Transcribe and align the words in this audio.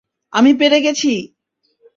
আমি 0.33 0.51
পেরে 0.53 0.79
গেছি! 0.81 1.11